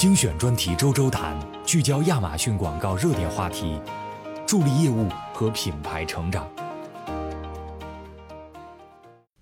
[0.00, 3.78] 精选专题周周谈，聚焦亚马逊广告热点话题，
[4.46, 6.50] 助力业务和品牌成长。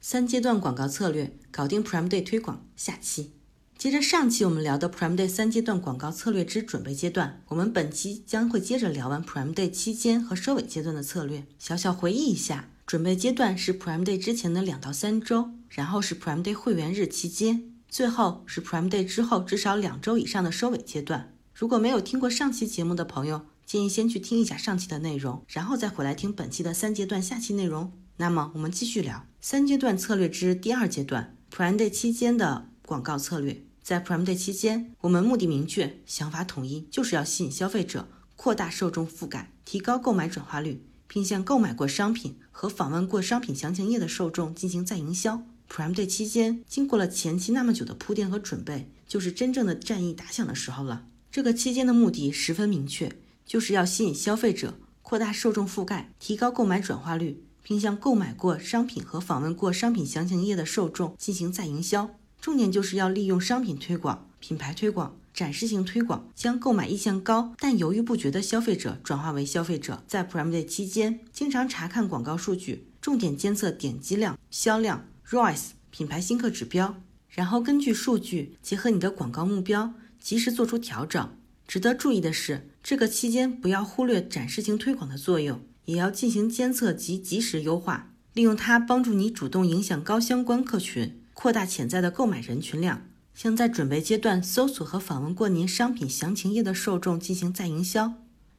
[0.00, 2.66] 三阶段广告策略搞定 Prime Day 推广。
[2.74, 3.34] 下期
[3.76, 11.44] 接着上期我们聊的 Prime Day 三阶段广告策略之准备阶段，我们本期将会接着聊完 Prime Day 期间和收尾阶段的策略。
[11.60, 17.77] 小小回忆一下，准备阶段是 Prime Day 之前的两到三周，然后是 Prime Day 会员日期间。
[17.88, 21.34] 最后是 Prime Day 之后至少两周以上的收尾阶段。
[21.54, 27.92] 如果没有听过上期节目的朋友，建议先去听一下上期的内容，然后再回来听本期的三阶段下期内容。
[28.18, 33.64] 那么我们继续聊三阶段策略之第二阶段，Prime Day 期间的广告策略。
[33.82, 45.42] 在 Prime Day 期间，我们目的明确，想法统一，就是要吸引消费者，扩大受众覆盖，提高购买转化率，并向购买过商品和访问过商品详情页的受众进行再营销。
[45.70, 51.04] Prime Day 期间，经过了前期那么久的铺垫和准备，就是真正的战役打响的时候了。
[51.30, 53.12] 这个期间的目的十分明确，
[53.44, 62.16] 就是要吸引消费者，扩大受众覆盖，提高购买转化率，并向购买过商品和访问过商品详情页的受众进行再营销。
[62.40, 70.02] 重点就是要利用商品推广、品牌推广、展示性推广，将购买意向高但犹豫不决的消费者转化为消费者。
[70.08, 75.04] 在 Prime Day 期间，经常查看广告数据，重点监测点击量、销量。
[75.30, 81.36] ROAS 品牌新客指标，然后根据数据结合你的广告目标，及时做出调整。
[81.66, 93.02] 值得注意的是，这个期间不要忽略展示性推广的作用，也要进行监测及及时优化，利用它帮助你主动影响高相关客群，扩大潜在的购买人群量。
[93.34, 98.14] 像在准备阶段搜索和访问过您商品详情页的受众进行再营销。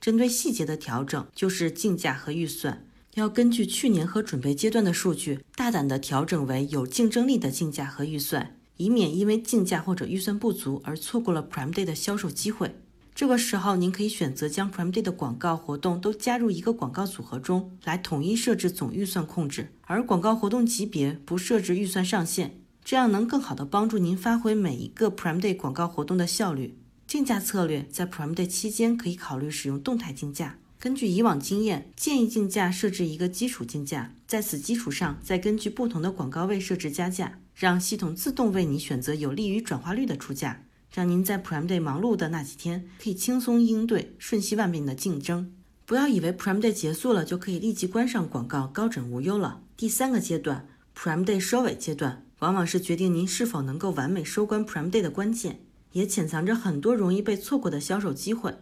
[0.00, 2.86] 针对细节的调整，就是竞价和预算。
[3.14, 12.74] 要根据去年和准备阶段的数据，大胆地调整为有竞争力的竞价和预算，以免因为竞价或者预算不足而错过了 Prime Day 的销售机会。
[13.14, 26.76] 这个时候，您可以选择将 Prime Day 的广告活动都加入一个广告组合中来统一设置总预算控制，而广告活动级别不设置预算上限，这样能更好的帮助您发挥每一个 Prime Day 广告活动的效率。
[27.06, 30.58] 竞价策略在 Prime Day 期间可以考虑使用动态竞价。
[30.84, 45.50] 根据以往经验，建议竞价设置一个基础竞价，在此基础上再根据不同的广告位设置加价，让系统自动为你选择有利于转化率的出价，让您在 Prime Day 忙碌的那几天可以轻松应对瞬息万变的竞争。
[45.86, 49.62] 不要以为 Prime Day 结束了就可以立即关上广告，高枕无忧了。
[49.78, 55.60] 第三个阶段，Prime Day 收尾阶段，往往是决定您是否能够完美收官 Prime Day 的关键，
[55.92, 58.54] 也潜藏着很多容易被错过的销售机会。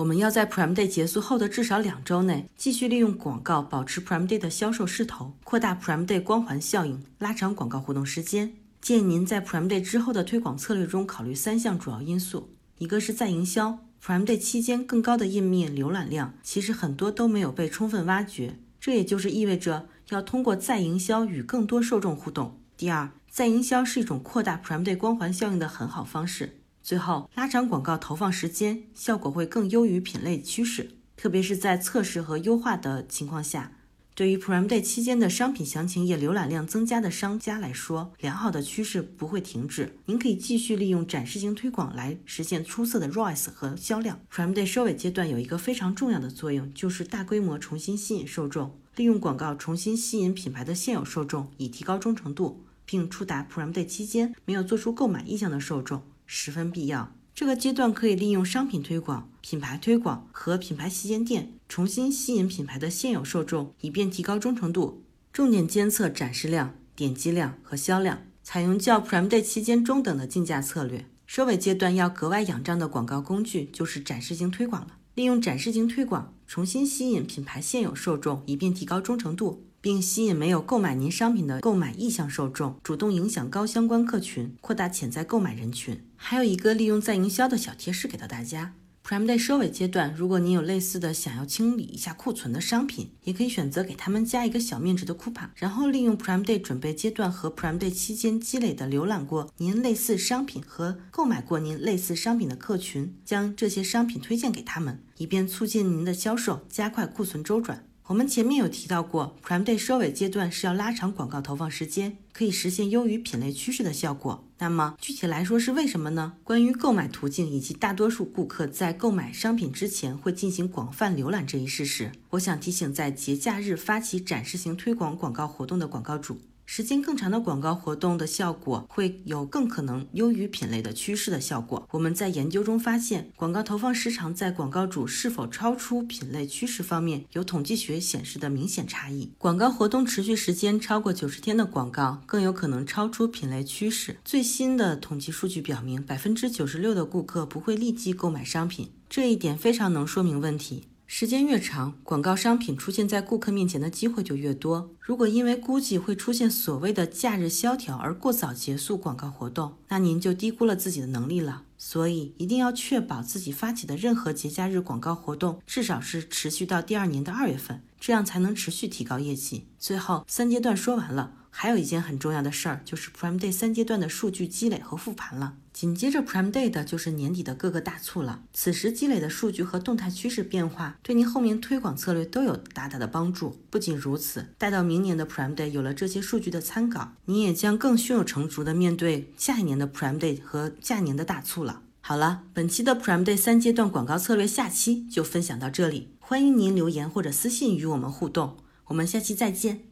[0.00, 8.54] 我们要在 Prime Day 结束后的至少两周内，继续利用广告保持 Prime Day 的销售势头，扩大 Prime Day 光环效应，拉长广告活动时间。
[8.80, 22.58] 建议您在 Prime Day 之后的推广策略中考虑三项主要因素：一个是再营销，Prime Day 期间更高的页面浏览量，其实很多都没有被充分挖掘，这也就是意味着要通过再营销与更多受众互动。
[22.78, 26.59] 第二，再营销是一种扩大 Prime Day 光环效应的很好方式。
[26.82, 33.72] 最后，拉长广告投放时间，效果会更优于品类趋势，特别是在测试和优化的情况下。
[34.14, 39.96] 对于 Prime Day 期间的商品详情页浏览量增加的商家来说，良好的趋势不会停止。
[40.06, 44.20] 您可以继续利用展示性推广来实现出色的 ROAS 和销量。
[44.30, 56.02] Prime Day 收尾阶段有一个非常重要的作用，就是大规模重新吸引受众，利用广告重新吸引品牌的现有受众，以提高忠诚度，并触达 Prime Day 期间没有做出购买意向的受众。
[56.32, 57.12] 十分必要。
[57.34, 65.02] 这个阶段可以利用商品推广、品牌推广和品牌旗舰店，重新吸引品牌的现有受众，以便提高忠诚度。
[65.32, 71.06] 重点监测展示量、点击量和销量，采用较 Prime Day 期间中等的竞价策略。
[71.26, 74.98] 收尾阶段要格外仰仗的广告工具就是展示型推广了。
[75.16, 79.66] 利用展示型推广，重新吸引品牌现有受众，以便提高忠诚度。
[79.80, 86.00] 并吸引没有购买您商品的购买意向受众，主动影响高相关客群，扩大潜在购买人群。
[86.16, 107.86] 还有一个利用再营销的小贴士给到大家：Prime Day 收尾阶段，如果您有类似的想要清理一下库存的商品，也可以选择给他们加一个小面值的 coupon，然后利用 Prime Day 准备阶段和 Prime Day 期间积累的浏览过您类似商品和购买过您类似商品的客群，将这些商品推荐给他们，以便促进您的销售，加快库存周转。
[108.10, 114.44] 我们前面有提到过，Prime Day 收尾阶段是要拉长广告投放时间，可以实现优于品类趋势的效果。
[114.58, 116.32] 那么具体来说是为什么呢？
[116.42, 126.40] 关于购买途径以及大多数顾客在购买商品之前会进行广泛浏览这一事实，我想提醒在节假日发起展示型推广广告活动的广告主。
[126.72, 131.88] 时间更长的广告活动的效果会有更可能优于品类的趋势的效果。
[131.90, 139.32] 我们在研究中发现，广告投放时长在广告主是否超出品类趋势方面有统计学显示的明显差异。
[139.36, 144.18] 广告活动持续时间超过九十天的广告更有可能超出品类趋势。
[144.24, 150.84] 最新的统计数据表明，百分之九十六的顾客不会立即购买商品，这一点非常能说明问题。
[151.12, 154.94] 时间越长，广告商品出现在顾客面前的机会就越多。
[155.00, 161.64] 如果因为估计会出现所谓的假日萧条而过早结束广告活动，那您就低估了自己的能力了。
[161.76, 169.66] 所以一定要确保自己发起的任何节假日广告活动至少是持续到第二年的二月份，这样才能持续提高业绩。
[169.80, 171.32] 最后三阶段说完了。
[171.50, 175.56] 还有一件很重要的事儿，就是 Prime Day 三阶段的数据积累和复盘了。
[175.72, 178.42] 紧接着 Prime Day 的就是年底的各个大促了。
[178.52, 183.60] 此时积累的数据和动态趋势变化，对您后面推广策略都有大大的帮助。
[183.70, 191.82] 不仅如此，待到明年的 Prime Day 有了这些数据的参考，你也将更胸有成竹地面对下一年的 Prime Day 和下年的大促了。
[192.00, 199.89] 好了，本期的 Prime Day 三阶段广告策略下期就分享到这里，欢迎您留言或者私信与我们互动，我们下期再见。